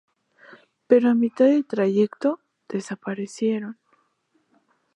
Pero 0.87 1.05
a 1.09 1.13
mitad 1.13 1.45
de 1.45 1.61
trayecto, 1.61 2.39
desaparecieron. 2.67 3.77